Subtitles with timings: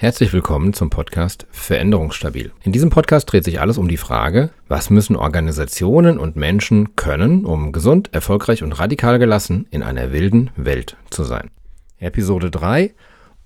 [0.00, 2.52] Herzlich willkommen zum Podcast Veränderungsstabil.
[2.62, 7.44] In diesem Podcast dreht sich alles um die Frage, was müssen Organisationen und Menschen können,
[7.44, 11.50] um gesund, erfolgreich und radikal gelassen in einer wilden Welt zu sein.
[11.98, 12.94] Episode 3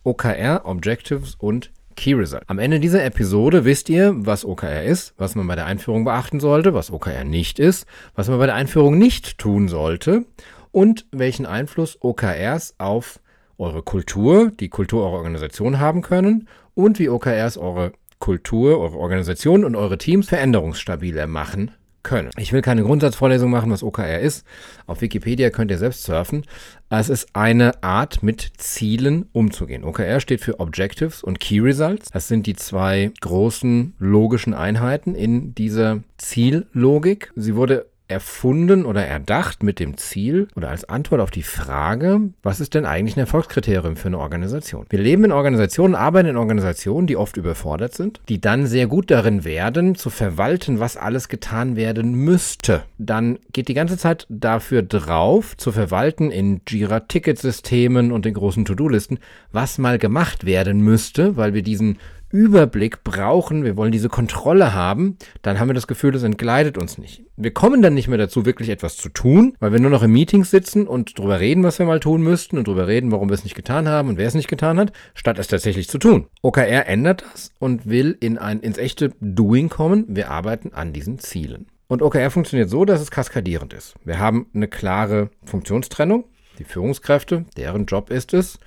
[0.04, 2.42] OKR, Objectives und Key Result.
[2.48, 6.38] Am Ende dieser Episode wisst ihr, was OKR ist, was man bei der Einführung beachten
[6.38, 10.26] sollte, was OKR nicht ist, was man bei der Einführung nicht tun sollte
[10.70, 13.20] und welchen Einfluss OKRs auf
[13.62, 19.64] eure Kultur, die Kultur eurer Organisation haben können und wie OKRs eure Kultur, eure Organisation
[19.64, 22.30] und eure Teams veränderungsstabiler machen können.
[22.36, 24.44] Ich will keine Grundsatzvorlesung machen, was OKR ist.
[24.86, 26.44] Auf Wikipedia könnt ihr selbst surfen.
[26.90, 29.84] Es ist eine Art, mit Zielen umzugehen.
[29.84, 32.10] OKR steht für Objectives und Key Results.
[32.10, 37.32] Das sind die zwei großen logischen Einheiten in dieser Ziellogik.
[37.36, 42.60] Sie wurde erfunden oder erdacht mit dem Ziel oder als Antwort auf die Frage, was
[42.60, 44.86] ist denn eigentlich ein Erfolgskriterium für eine Organisation?
[44.90, 49.10] Wir leben in Organisationen, arbeiten in Organisationen, die oft überfordert sind, die dann sehr gut
[49.10, 52.82] darin werden, zu verwalten, was alles getan werden müsste.
[52.98, 59.18] Dann geht die ganze Zeit dafür drauf, zu verwalten in Jira-Ticketsystemen und den großen To-Do-Listen,
[59.52, 61.98] was mal gemacht werden müsste, weil wir diesen
[62.32, 66.98] Überblick brauchen, wir wollen diese Kontrolle haben, dann haben wir das Gefühl, das entgleitet uns
[66.98, 67.24] nicht.
[67.36, 70.10] Wir kommen dann nicht mehr dazu, wirklich etwas zu tun, weil wir nur noch in
[70.10, 73.34] Meetings sitzen und drüber reden, was wir mal tun müssten und drüber reden, warum wir
[73.34, 76.26] es nicht getan haben und wer es nicht getan hat, statt es tatsächlich zu tun.
[76.42, 80.06] OKR ändert das und will in ein, ins echte Doing kommen.
[80.08, 81.66] Wir arbeiten an diesen Zielen.
[81.86, 83.94] Und OKR funktioniert so, dass es kaskadierend ist.
[84.04, 86.24] Wir haben eine klare Funktionstrennung.
[86.58, 88.58] Die Führungskräfte, deren Job ist es,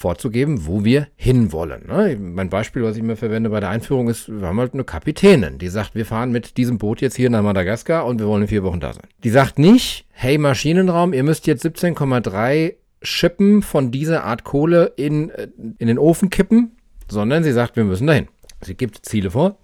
[0.00, 1.86] vorzugeben, wo wir hinwollen.
[1.86, 2.16] Ne?
[2.18, 5.58] Mein Beispiel, was ich immer verwende bei der Einführung, ist, wir haben halt eine Kapitänin,
[5.58, 8.48] die sagt, wir fahren mit diesem Boot jetzt hier nach Madagaskar und wir wollen in
[8.48, 9.04] vier Wochen da sein.
[9.24, 15.28] Die sagt nicht, hey Maschinenraum, ihr müsst jetzt 17,3 Schippen von dieser Art Kohle in,
[15.28, 18.28] äh, in den Ofen kippen, sondern sie sagt, wir müssen dahin.
[18.62, 19.58] Sie gibt Ziele vor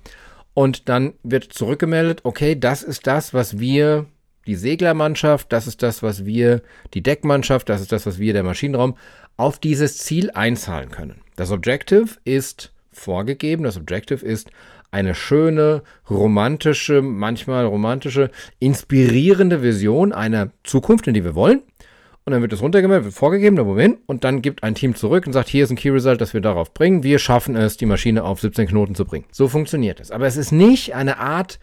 [0.52, 4.04] und dann wird zurückgemeldet, okay, das ist das, was wir
[4.46, 6.62] die Seglermannschaft, das ist das, was wir,
[6.94, 8.96] die Deckmannschaft, das ist das, was wir, der Maschinenraum,
[9.36, 11.20] auf dieses Ziel einzahlen können.
[11.36, 13.64] Das Objective ist vorgegeben.
[13.64, 14.50] Das Objective ist
[14.90, 21.62] eine schöne, romantische, manchmal romantische, inspirierende Vision einer Zukunft, in die wir wollen.
[22.24, 24.74] Und dann wird es runtergemeldet, wird vorgegeben, da wo wir hin, und dann gibt ein
[24.74, 27.04] Team zurück und sagt, hier ist ein Key Result, das wir darauf bringen.
[27.04, 29.26] Wir schaffen es, die Maschine auf 17 Knoten zu bringen.
[29.30, 30.10] So funktioniert es.
[30.10, 31.60] Aber es ist nicht eine Art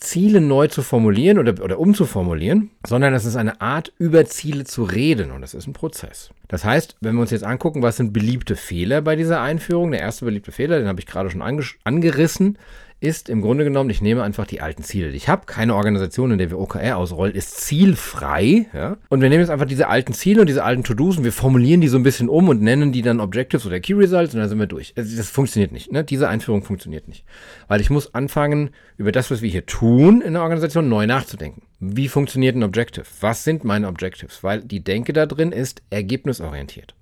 [0.00, 4.84] Ziele neu zu formulieren oder, oder umzuformulieren, sondern es ist eine Art, über Ziele zu
[4.84, 6.30] reden und das ist ein Prozess.
[6.48, 10.00] Das heißt, wenn wir uns jetzt angucken, was sind beliebte Fehler bei dieser Einführung, der
[10.00, 12.58] erste beliebte Fehler, den habe ich gerade schon angerissen,
[13.00, 15.46] ist im Grunde genommen, ich nehme einfach die alten Ziele, ich habe.
[15.46, 18.66] Keine Organisation, in der wir OKR ausrollen, ist zielfrei.
[18.74, 18.96] Ja?
[19.08, 21.80] Und wir nehmen jetzt einfach diese alten Ziele und diese alten To-Dos und wir formulieren
[21.80, 24.48] die so ein bisschen um und nennen die dann Objectives oder Key Results und dann
[24.48, 24.94] sind wir durch.
[24.96, 25.92] Also das funktioniert nicht.
[25.92, 26.02] Ne?
[26.02, 27.24] Diese Einführung funktioniert nicht.
[27.68, 31.62] Weil ich muss anfangen, über das, was wir hier tun in der Organisation, neu nachzudenken.
[31.78, 33.06] Wie funktioniert ein Objective?
[33.20, 34.42] Was sind meine Objectives?
[34.42, 36.94] Weil die Denke da drin ist ergebnisorientiert.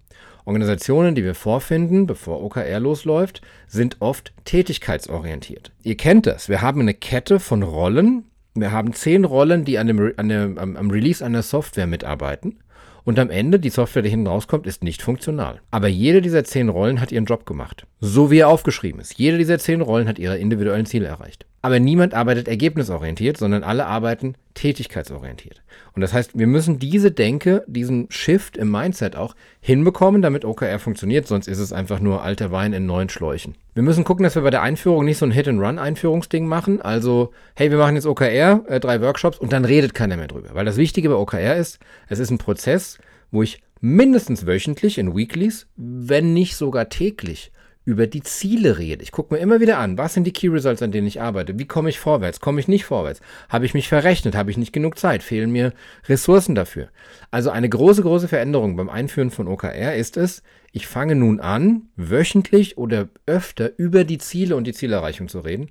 [0.46, 5.72] Organisationen, die wir vorfinden, bevor OKR losläuft, sind oft tätigkeitsorientiert.
[5.82, 6.48] Ihr kennt das.
[6.48, 8.26] Wir haben eine Kette von Rollen.
[8.54, 12.60] Wir haben zehn Rollen, die an dem, an dem, am, Release einer Software mitarbeiten.
[13.02, 15.60] Und am Ende, die Software, die hinten rauskommt, ist nicht funktional.
[15.72, 17.86] Aber jede dieser zehn Rollen hat ihren Job gemacht.
[18.00, 19.18] So wie er aufgeschrieben ist.
[19.18, 21.46] Jede dieser zehn Rollen hat ihre individuellen Ziele erreicht.
[21.66, 25.62] Aber niemand arbeitet ergebnisorientiert, sondern alle arbeiten tätigkeitsorientiert.
[25.96, 30.78] Und das heißt, wir müssen diese Denke, diesen Shift im Mindset auch hinbekommen, damit OKR
[30.78, 33.56] funktioniert, sonst ist es einfach nur alter Wein in neuen Schläuchen.
[33.74, 36.80] Wir müssen gucken, dass wir bei der Einführung nicht so ein Hit-and-Run-Einführungsding machen.
[36.80, 40.50] Also, hey, wir machen jetzt OKR, äh, drei Workshops und dann redet keiner mehr drüber.
[40.52, 42.98] Weil das Wichtige bei OKR ist, es ist ein Prozess,
[43.32, 47.50] wo ich mindestens wöchentlich in Weeklies, wenn nicht sogar täglich,
[47.86, 49.02] über die Ziele rede.
[49.04, 51.58] Ich gucke mir immer wieder an, was sind die Key Results, an denen ich arbeite?
[51.58, 52.40] Wie komme ich vorwärts?
[52.40, 53.20] Komme ich nicht vorwärts?
[53.48, 54.34] Habe ich mich verrechnet?
[54.34, 55.22] Habe ich nicht genug Zeit?
[55.22, 55.72] Fehlen mir
[56.08, 56.88] Ressourcen dafür?
[57.30, 60.42] Also eine große, große Veränderung beim Einführen von OKR ist es,
[60.72, 65.70] ich fange nun an, wöchentlich oder öfter über die Ziele und die Zielerreichung zu reden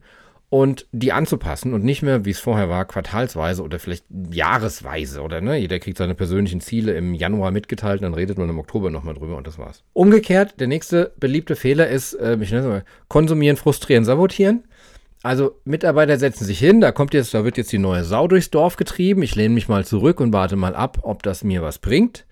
[0.56, 5.42] und die anzupassen und nicht mehr, wie es vorher war, quartalsweise oder vielleicht jahresweise oder
[5.42, 9.16] ne, jeder kriegt seine persönlichen Ziele im Januar mitgeteilt, dann redet man im Oktober nochmal
[9.16, 9.84] drüber und das war's.
[9.92, 14.63] Umgekehrt, der nächste beliebte Fehler ist, äh, ich nenne es mal, konsumieren, frustrieren, sabotieren.
[15.24, 18.50] Also Mitarbeiter setzen sich hin, da kommt jetzt, da wird jetzt die neue Sau durchs
[18.50, 19.24] Dorf getrieben.
[19.24, 22.25] Ich lehne mich mal zurück und warte mal ab, ob das mir was bringt.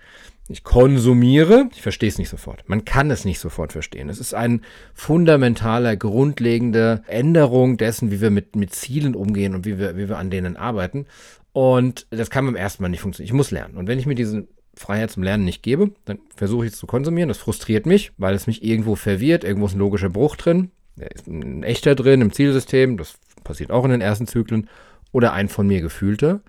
[0.53, 2.63] Ich konsumiere, ich verstehe es nicht sofort.
[2.67, 4.07] Man kann es nicht sofort verstehen.
[4.07, 4.61] Es ist ein
[4.94, 10.19] fundamentaler, grundlegende Änderung dessen, wie wir mit, mit Zielen umgehen und wie wir, wie wir
[10.19, 11.07] an denen arbeiten.
[11.53, 13.33] Und das kann beim ersten Mal nicht funktionieren.
[13.33, 13.77] Ich muss lernen.
[13.77, 16.85] Und wenn ich mir diesen Freiheit zum Lernen nicht gebe, dann versuche ich es zu
[16.85, 17.29] konsumieren.
[17.29, 19.44] Das frustriert mich, weil es mich irgendwo verwirrt.
[19.44, 20.69] Irgendwo ist ein logischer Bruch drin.
[20.97, 22.97] Da ist ein echter drin im Zielsystem.
[22.97, 24.69] Das passiert auch in den ersten Zyklen.
[25.11, 26.41] Oder ein von mir gefühlter.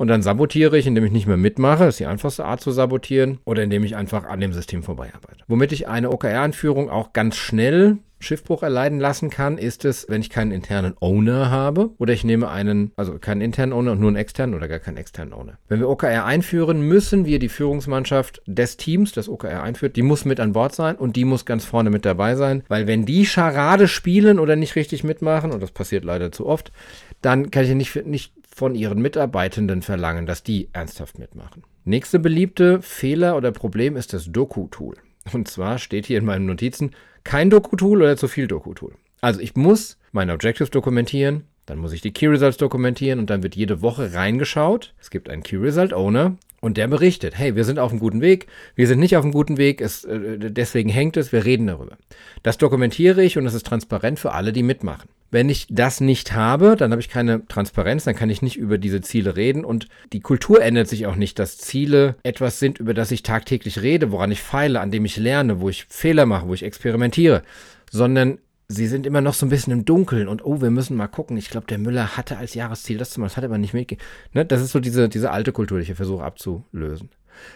[0.00, 1.84] Und dann sabotiere ich, indem ich nicht mehr mitmache.
[1.84, 3.38] Das ist die einfachste Art zu sabotieren.
[3.44, 5.44] Oder indem ich einfach an dem System vorbeiarbeite.
[5.46, 10.30] Womit ich eine OKR-Anführung auch ganz schnell Schiffbruch erleiden lassen kann, ist es, wenn ich
[10.30, 14.16] keinen internen Owner habe oder ich nehme einen, also keinen internen Owner und nur einen
[14.16, 15.58] externen oder gar keinen externen Owner.
[15.68, 20.24] Wenn wir OKR einführen, müssen wir die Führungsmannschaft des Teams, das OKR einführt, die muss
[20.24, 23.26] mit an Bord sein und die muss ganz vorne mit dabei sein, weil wenn die
[23.26, 26.72] Scharade spielen oder nicht richtig mitmachen, und das passiert leider zu oft,
[27.20, 31.62] dann kann ich nicht, nicht von ihren Mitarbeitenden verlangen, dass die ernsthaft mitmachen.
[31.86, 34.96] Nächste beliebte Fehler oder Problem ist das Doku-Tool.
[35.32, 36.90] Und zwar steht hier in meinen Notizen
[37.24, 38.92] kein Doku-Tool oder zu viel Doku-Tool.
[39.22, 43.42] Also ich muss meine Objectives dokumentieren, dann muss ich die Key Results dokumentieren und dann
[43.42, 44.92] wird jede Woche reingeschaut.
[45.00, 48.20] Es gibt einen Key Result Owner und der berichtet, hey, wir sind auf einem guten
[48.20, 51.66] Weg, wir sind nicht auf einem guten Weg, es, äh, deswegen hängt es, wir reden
[51.66, 51.96] darüber.
[52.42, 55.08] Das dokumentiere ich und es ist transparent für alle, die mitmachen.
[55.32, 58.78] Wenn ich das nicht habe, dann habe ich keine Transparenz, dann kann ich nicht über
[58.78, 62.94] diese Ziele reden und die Kultur ändert sich auch nicht, dass Ziele etwas sind, über
[62.94, 66.48] das ich tagtäglich rede, woran ich feile, an dem ich lerne, wo ich Fehler mache,
[66.48, 67.42] wo ich experimentiere,
[67.90, 68.38] sondern
[68.70, 71.36] sie sind immer noch so ein bisschen im Dunkeln und oh, wir müssen mal gucken.
[71.36, 73.74] Ich glaube, der Müller hatte als Jahresziel das zu machen, das hat er aber nicht
[73.74, 74.06] mitgegeben.
[74.32, 74.44] Ne?
[74.44, 77.10] Das ist so diese, diese alte Kultur, die ich versuche abzulösen.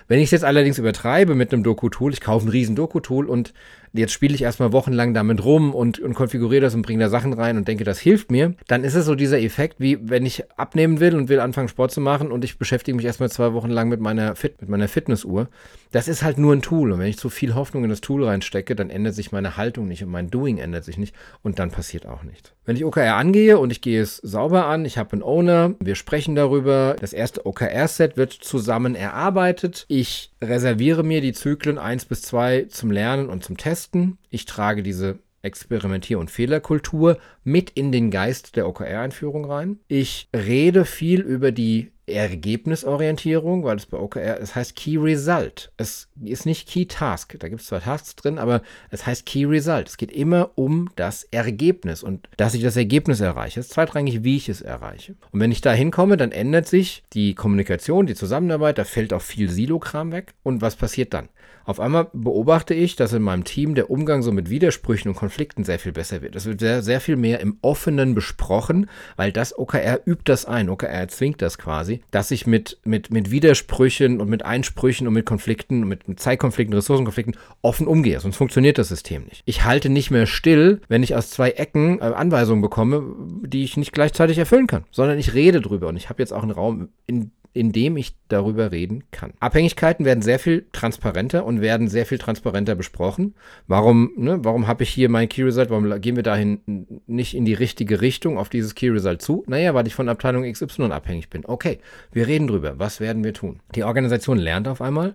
[0.08, 3.54] Wenn ich es jetzt allerdings übertreibe mit einem Doku-Tool, ich kaufe ein riesen Doku-Tool und
[3.94, 7.32] jetzt spiele ich erstmal wochenlang damit rum und, und konfiguriere das und bringe da Sachen
[7.32, 10.50] rein und denke, das hilft mir, dann ist es so dieser Effekt, wie wenn ich
[10.58, 13.70] abnehmen will und will anfangen Sport zu machen und ich beschäftige mich erstmal zwei Wochen
[13.70, 15.48] lang mit meiner, Fit, mit meiner Fitnessuhr.
[15.92, 18.24] Das ist halt nur ein Tool und wenn ich zu viel Hoffnung in das Tool
[18.24, 21.70] reinstecke, dann ändert sich meine Haltung nicht und mein Doing ändert sich nicht und dann
[21.70, 22.52] passiert auch nichts.
[22.64, 25.94] Wenn ich OKR angehe und ich gehe es sauber an, ich habe einen Owner, wir
[25.94, 32.22] sprechen darüber, das erste OKR-Set wird zusammen erarbeitet, ich reserviere mir die Zyklen 1 bis
[32.22, 33.83] 2 zum Lernen und zum Testen.
[34.30, 39.78] Ich trage diese Experimentier- und Fehlerkultur mit in den Geist der OKR-Einführung rein.
[39.88, 45.72] Ich rede viel über die Ergebnisorientierung, weil es bei OKR, es heißt Key Result.
[45.76, 47.36] Es ist nicht Key Task.
[47.38, 49.88] Da gibt es zwei Tasks drin, aber es heißt Key Result.
[49.88, 53.60] Es geht immer um das Ergebnis und dass ich das Ergebnis erreiche.
[53.60, 55.14] Es ist zweitrangig, wie ich es erreiche.
[55.30, 59.22] Und wenn ich da hinkomme, dann ändert sich die Kommunikation, die Zusammenarbeit, da fällt auch
[59.22, 60.34] viel Silokram weg.
[60.42, 61.28] Und was passiert dann?
[61.64, 65.64] Auf einmal beobachte ich, dass in meinem Team der Umgang so mit Widersprüchen und Konflikten
[65.64, 66.36] sehr viel besser wird.
[66.36, 70.68] Es wird sehr, sehr viel mehr im Offenen besprochen, weil das OKR übt das ein.
[70.68, 75.24] OKR zwingt das quasi, dass ich mit, mit, mit Widersprüchen und mit Einsprüchen und mit
[75.24, 78.20] Konflikten, mit, mit Zeitkonflikten, Ressourcenkonflikten offen umgehe.
[78.20, 79.42] Sonst funktioniert das System nicht.
[79.46, 83.02] Ich halte nicht mehr still, wenn ich aus zwei Ecken äh, Anweisungen bekomme,
[83.46, 86.42] die ich nicht gleichzeitig erfüllen kann, sondern ich rede drüber und ich habe jetzt auch
[86.42, 89.32] einen Raum, in in dem ich darüber reden kann.
[89.38, 93.34] Abhängigkeiten werden sehr viel transparenter und werden sehr viel transparenter besprochen.
[93.68, 95.70] Warum, ne, warum habe ich hier mein Key Result?
[95.70, 99.44] Warum gehen wir dahin nicht in die richtige Richtung auf dieses Key Result zu?
[99.46, 101.46] Naja, weil ich von Abteilung XY abhängig bin.
[101.46, 101.78] Okay,
[102.12, 102.74] wir reden drüber.
[102.78, 103.60] Was werden wir tun?
[103.76, 105.14] Die Organisation lernt auf einmal.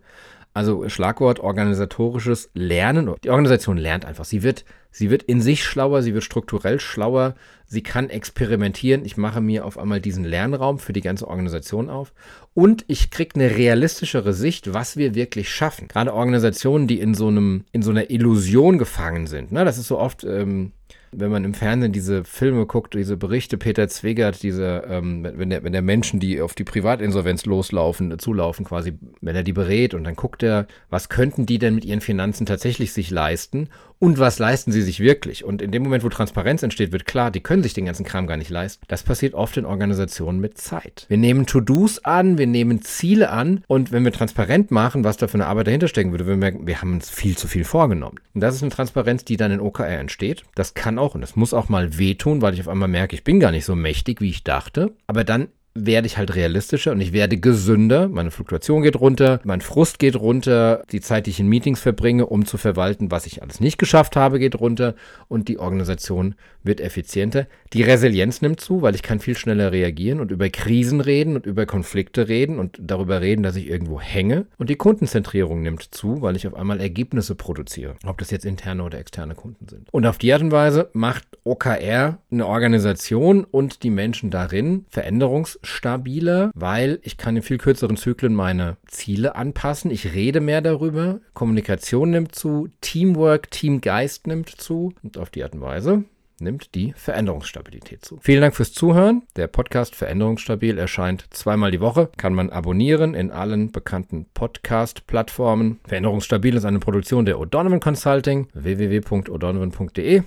[0.54, 3.14] Also Schlagwort organisatorisches Lernen.
[3.24, 4.26] Die Organisation lernt einfach.
[4.26, 9.06] Sie wird, sie wird in sich schlauer, sie wird strukturell schlauer, sie kann experimentieren.
[9.06, 12.14] Ich mache mir auf einmal diesen Lernraum für die ganze Organisation auf
[12.54, 15.88] und ich kriege eine realistischere Sicht, was wir wirklich schaffen.
[15.88, 19.52] Gerade Organisationen, die in so einem, in so einer Illusion gefangen sind.
[19.52, 19.66] Ne?
[19.66, 20.24] Das ist so oft.
[20.24, 20.74] Ähm,
[21.12, 25.64] wenn man im Fernsehen diese Filme guckt, diese Berichte, Peter Zwegert, diese, ähm, wenn, der,
[25.64, 30.04] wenn der Menschen, die auf die Privatinsolvenz loslaufen, zulaufen, quasi, wenn er die berät und
[30.04, 33.70] dann guckt er, was könnten die denn mit ihren Finanzen tatsächlich sich leisten
[34.00, 35.44] und was leisten sie sich wirklich.
[35.44, 38.28] Und in dem Moment, wo Transparenz entsteht, wird klar, die können sich den ganzen Kram
[38.28, 38.84] gar nicht leisten.
[38.88, 41.06] Das passiert oft in Organisationen mit Zeit.
[41.10, 45.28] Wir nehmen To-Dos an, wir nehmen Ziele an und wenn wir transparent machen, was da
[45.28, 48.20] für eine Arbeit dahinter stecken würde, wir merken, wir haben uns viel zu viel vorgenommen.
[48.34, 50.44] Und das ist eine Transparenz, die dann in OKR entsteht.
[50.56, 53.24] Das kann auch und das muss auch mal wehtun, weil ich auf einmal merke, ich
[53.24, 54.94] bin gar nicht so mächtig, wie ich dachte.
[55.08, 58.08] Aber dann werde ich halt realistischer und ich werde gesünder.
[58.08, 62.26] Meine Fluktuation geht runter, mein Frust geht runter, die Zeit, die ich in Meetings verbringe,
[62.26, 64.96] um zu verwalten, was ich alles nicht geschafft habe, geht runter
[65.28, 67.48] und die Organisation wird effizienter.
[67.74, 71.46] Die Resilienz nimmt zu, weil ich kann viel schneller reagieren und über Krisen reden und
[71.46, 74.48] über Konflikte reden und darüber reden, dass ich irgendwo hänge.
[74.58, 78.84] Und die Kundenzentrierung nimmt zu, weil ich auf einmal Ergebnisse produziere, ob das jetzt interne
[78.84, 79.88] oder externe Kunden sind.
[79.92, 85.60] Und auf die Art und Weise macht OKR eine Organisation und die Menschen darin Veränderungs
[85.62, 89.92] stabiler, weil ich kann in viel kürzeren Zyklen meine Ziele anpassen.
[89.92, 91.20] Ich rede mehr darüber.
[91.36, 94.94] Kommunikation nimmt zu, Teamwork, Teamgeist nimmt zu.
[95.04, 96.04] Und auf die Art und Weise
[96.42, 98.20] nimmt die Veränderungsstabilität zu.
[98.22, 99.24] Vielen Dank fürs Zuhören.
[99.36, 102.10] Der Podcast Veränderungsstabil erscheint zweimal die Woche.
[102.18, 105.80] Kann man abonnieren in allen bekannten Podcast-Plattformen.
[105.88, 110.24] Veränderungsstabil ist eine Produktion der O'Donovan Consulting www.o'donovan.de